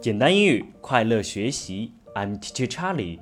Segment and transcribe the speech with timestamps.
[0.00, 1.92] 简单英语，快乐学习。
[2.14, 3.18] I'm Teacher Charlie.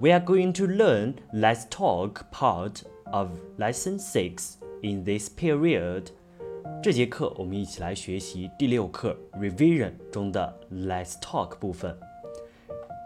[0.00, 6.06] We are going to learn Let's Talk part of Lesson Six in this period.
[6.82, 11.96] 这节课我们一起来学习第六课 Revision 中的 Let's Talk 部分。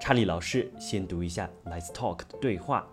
[0.01, 2.89] 查理老师先读一下 Let's Talk 的对话。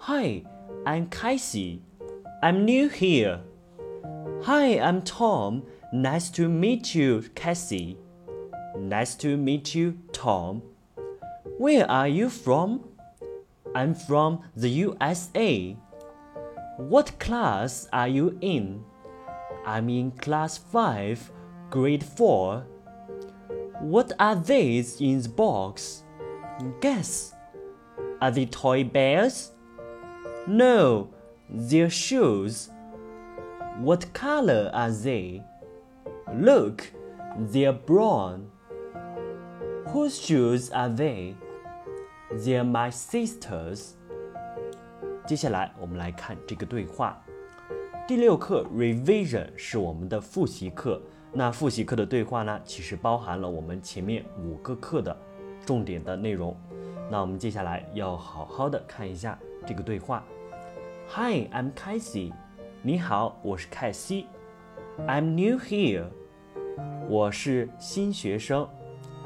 [0.00, 0.44] Hi,
[0.84, 1.80] I'm Casey.
[2.42, 3.40] I'm new here.
[4.42, 5.62] Hi, I'm Tom.
[5.92, 7.96] Nice to meet you, Cassie.
[8.85, 10.61] Nice to meet you, Tom.
[11.57, 12.87] Where are you from?
[13.73, 15.75] I'm from the USA.
[16.77, 18.83] What class are you in?
[19.65, 21.31] I'm in class 5,
[21.71, 22.63] grade 4.
[23.79, 26.03] What are these in the box?
[26.79, 27.33] Guess.
[28.21, 29.51] Are they toy bears?
[30.45, 31.09] No,
[31.49, 32.69] they're shoes.
[33.77, 35.41] What color are they?
[36.31, 36.91] Look,
[37.35, 38.51] they're brown.
[39.95, 41.35] Whose shoes are they?
[42.29, 43.91] They're my sisters.
[45.25, 47.23] 接下来我们来看这个对话。
[48.05, 51.01] 第六课 revision 是我们的复习课。
[51.31, 55.15] 那复习课的对话呢，其实包含了我们前面五个课的
[55.65, 56.53] 重点的内容。
[57.09, 60.25] 那我们接下来要好好的看一下这个对话。
[61.07, 62.33] Hi, I'm Casey.
[62.81, 64.27] 你好，我是凯西。
[65.07, 66.07] I'm new here.
[67.07, 68.67] 我是新学生。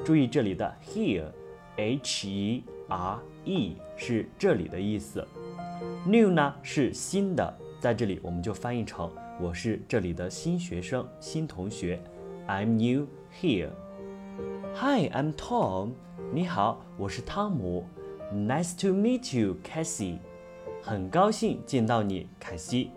[0.03, 5.25] 注意这里的 here，h e r e 是这里的意思。
[6.05, 12.01] new 呢是新的，在这里我们就翻译成我是这里的新学生、新同学。
[12.47, 13.07] I'm new
[13.39, 13.69] here.
[14.75, 15.91] Hi, I'm Tom.
[16.33, 17.85] 你好，我是汤姆。
[18.33, 20.17] Nice to meet you, Cassie.
[20.81, 22.91] 很高兴见到你，凯西。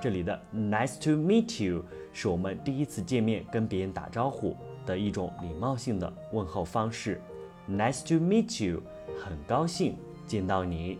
[0.00, 4.56] 这里的 Nice to meet you 是我们第一次见面跟别人打招呼。
[4.84, 7.20] 的一种礼貌性的问候方式
[7.68, 8.82] ，Nice to meet you，
[9.18, 10.98] 很高兴见到你。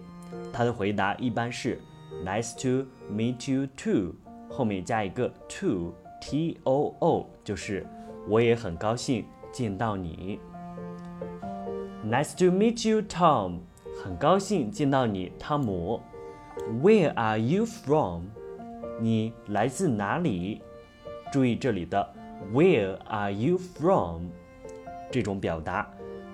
[0.53, 1.81] 他的回答一般是
[2.25, 4.15] Nice to meet you too，
[4.49, 7.87] 后面加一个 to，T O O，就是
[8.29, 10.39] 我也很高兴见到你。
[12.05, 13.61] Nice to meet you Tom，
[14.03, 16.01] 很高兴见到你，汤姆。
[16.83, 18.25] Where are you from？
[19.01, 20.61] 你来自哪里？
[21.33, 22.15] 注意这里的。
[22.51, 24.29] Where are you from？
[25.11, 25.91] 这种表达，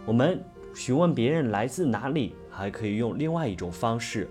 [0.07, 0.43] 我们
[0.75, 4.29] 询问别人来自哪里，还可以用另外一种方式。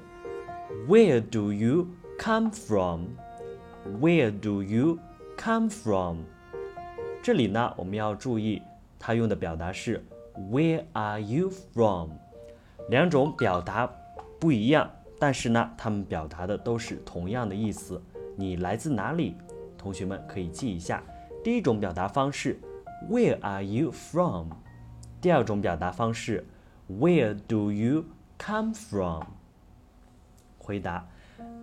[0.88, 5.00] Where do you come from？Where do you
[5.38, 6.20] come from？
[7.22, 8.62] 这里呢，我们要注意，
[8.98, 10.04] 它用的表达是
[10.52, 12.12] Where are you from？
[12.90, 13.90] 两种表达
[14.40, 14.90] 不一样，
[15.20, 18.02] 但是呢，它们表达的都是同样的意思。
[18.36, 19.36] 你来自哪里？
[19.78, 21.04] 同学们可以记一下。
[21.48, 22.60] 第一种表达方式
[23.10, 24.50] ，Where are you from？
[25.22, 26.46] 第二种表达方式
[26.90, 28.04] ，Where do you
[28.38, 29.24] come from？
[30.58, 31.08] 回答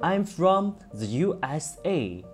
[0.00, 2.24] ，I'm from the USA。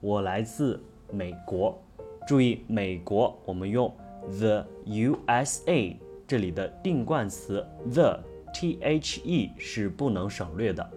[0.00, 1.80] 我来自美国。
[2.26, 3.94] 注意，美国我们用
[4.40, 5.96] the USA，
[6.26, 8.18] 这里的定冠词 the
[8.52, 10.90] T H E 是不能省略的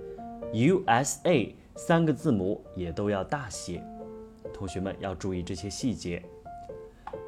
[0.54, 3.86] ，USA 三个字母也都要大写。
[4.64, 6.24] 同学们要注意这些细节。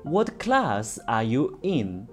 [0.06, 2.08] What class are you in？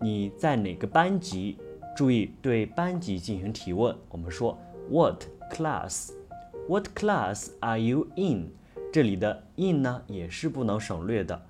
[0.00, 1.58] 你在哪个班级？
[1.96, 3.92] 注意对班级进行提问。
[4.08, 4.56] 我们说
[4.88, 8.52] What class？What class are you in？
[8.92, 11.42] 这里的 in 呢也是不能省略的。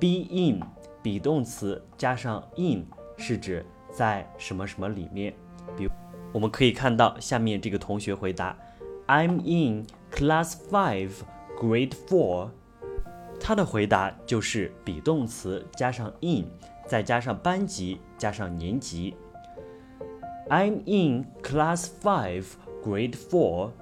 [0.00, 0.60] Be in
[1.00, 2.84] be 动词加上 in
[3.16, 5.32] 是指在什么什么里面。
[5.76, 5.90] 比如
[6.32, 8.58] 我们可以看到下面这个同学回答
[9.06, 11.12] ：I'm in class five。
[11.58, 12.50] Grade four，
[13.40, 16.44] 他的回答就是 be 动词加上 in，
[16.86, 19.16] 再加上班级加上年级。
[20.48, 22.44] I'm in class five,
[22.80, 23.72] grade four。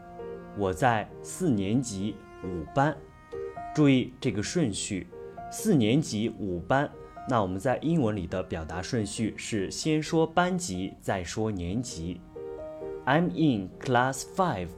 [0.57, 2.97] 我在四年级五班。
[3.75, 5.07] 注意这个顺序，
[5.53, 6.91] 四年级五班。
[7.29, 12.23] 那我们在英文里的表达顺序是先说班级，再说年级。
[13.05, 14.71] I'm in class five，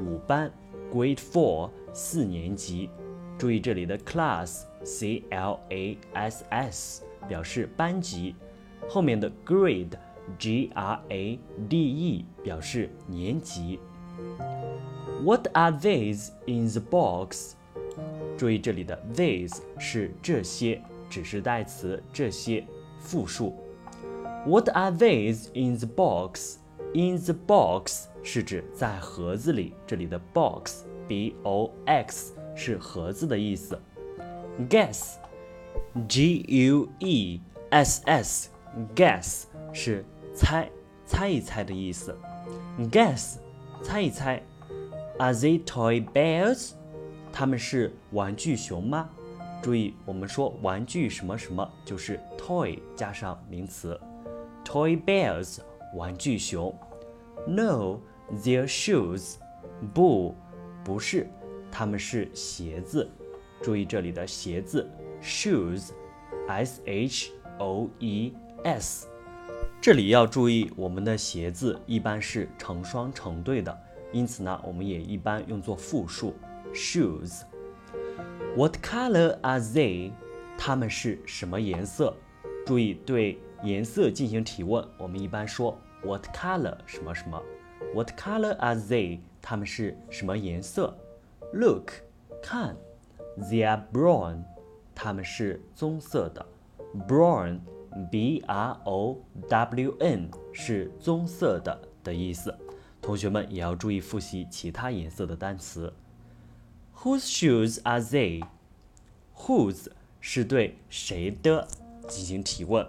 [0.00, 0.50] 五班
[0.95, 1.69] ，grade four。
[1.93, 2.89] 四年级，
[3.37, 8.33] 注意这里的 class c l a s s 表示班级，
[8.87, 9.91] 后面的 grade
[10.39, 13.77] g r a d e 表示年级。
[15.21, 17.55] What are these in the box？
[18.37, 22.65] 注意这里的 these 是这些，指示代词这些
[23.01, 23.53] 复数。
[24.47, 25.87] What are these in the
[26.94, 30.84] In the box 是指在盒子里，这里的 box。
[31.08, 33.78] b o x 是盒子的意思。
[34.68, 37.40] Guess，g u e
[37.70, 38.50] s s
[38.96, 40.04] guess 是
[40.34, 40.68] 猜
[41.04, 42.18] 猜一猜的意思
[42.90, 43.36] ，guess
[43.84, 44.42] 猜一猜。
[45.18, 46.72] Are they toy bears？
[47.32, 49.08] 他们是玩具熊吗？
[49.62, 54.00] 注意，我们说玩具什么什么就是 toy 加上名词
[54.64, 55.58] ，toy bears
[55.94, 56.74] 玩具熊。
[57.46, 59.36] No，they're shoes。
[59.94, 60.34] 不，
[60.84, 61.28] 不是，
[61.70, 63.08] 他们是鞋子。
[63.62, 64.88] 注意这里的鞋子
[65.22, 68.34] ，shoes，s h o e
[68.64, 69.06] s。
[69.80, 73.78] 这里要注意，我们的鞋子一般是成双成对的，
[74.12, 76.34] 因此呢，我们也一般用作复数
[76.74, 77.42] ，shoes。
[78.56, 80.12] What color are they？
[80.58, 82.16] 它们是什么颜色？
[82.64, 87.42] 注意对颜色进行提问，我们一般说 What color 什么什么
[87.92, 89.18] ？What color are they？
[89.42, 90.96] 它们是什么颜色
[91.52, 91.90] ？Look，
[92.40, 92.76] 看
[93.36, 94.44] ，they are brown，
[94.94, 96.46] 它们是棕色的。
[97.08, 99.18] Brown，b r o
[99.48, 102.56] w n 是棕色的的意思。
[103.02, 105.92] 同学们也要注意复习其他颜色的单词。
[106.98, 108.44] Whose shoes are they?
[109.34, 109.88] Whose
[110.20, 111.66] 是对谁的
[112.08, 112.86] 进行提问。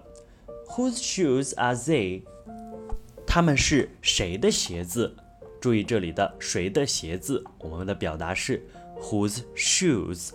[0.70, 2.24] Whose shoes are they?
[3.26, 5.16] 他们是谁的鞋子？
[5.60, 8.66] 注意这里的谁的鞋子，我们的表达是
[9.00, 10.32] Whose shoes?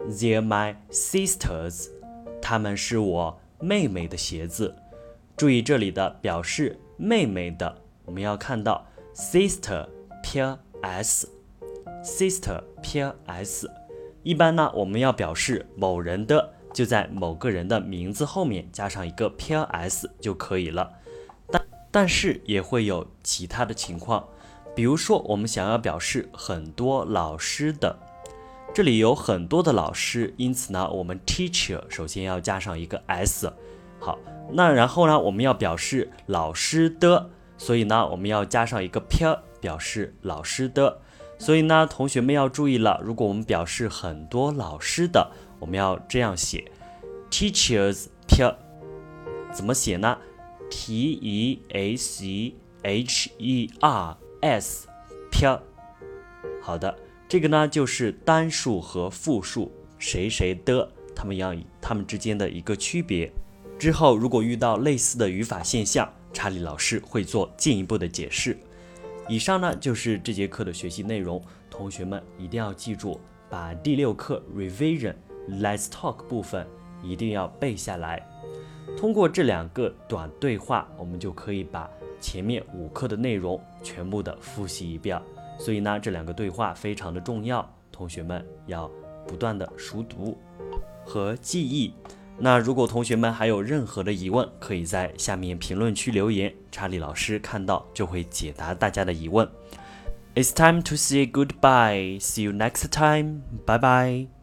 [0.00, 1.88] They're my sisters.
[2.42, 4.76] 他们是我妹妹的鞋子。
[5.36, 9.88] 注意这里的表示妹妹的，我们要看到 sister
[10.22, 11.28] 偏 s。
[12.02, 13.68] sister 偏 s，
[14.22, 20.92] 一般呢，我们要表示某人的，就在某个人的名字后面加上一个偏 s 就可以了。
[21.50, 24.28] 但但是也会有其他的情况，
[24.74, 27.98] 比如说我们想要表示很多老师的，
[28.74, 33.50] 这里有很多的老师，因此呢，我们 teacher 首先要加上一个 s。
[33.98, 34.18] 好，
[34.52, 41.00] 那然后呢，我们要表示老师的，所以呢，我们要加上一个偏，表示老师的。
[41.38, 43.00] 所以呢，同学们要注意了。
[43.04, 45.30] 如果我们表示很多老师的，
[45.60, 46.64] 我们要这样写
[47.30, 48.54] ：teachers 撇，
[49.52, 50.18] 怎么写呢
[50.70, 54.88] ？t e a c h e r s
[55.30, 55.60] 撇。
[56.62, 56.96] 好的，
[57.28, 63.30] 这个呢就是单数和复数谁谁的，他们要他们之间的一个区别。
[63.78, 68.58] 之后如果遇到类似的语法现象，查理老师会做进一步的解释。
[69.28, 73.20] 以上呢就是这节课的学习内容，同学们一定要记住，
[73.50, 75.14] 把第六课 revision
[75.48, 76.66] let's talk 部分
[77.02, 78.24] 一定要背下来。
[78.96, 81.90] 通过这两个短对话，我们就可以把
[82.20, 85.20] 前面五课的内容全部的复习一遍。
[85.58, 88.88] 所以呢，这两个对话非常的重要，同学们要
[89.26, 90.38] 不断的熟读
[91.04, 91.92] 和记忆。
[92.38, 99.48] 那如果同学们还有任何的疑问，可以在下面评论区留言，查理老师看到就会解答大家的疑问。
[100.34, 102.20] It's time to say goodbye.
[102.20, 103.40] See you next time.
[103.64, 104.35] Bye bye.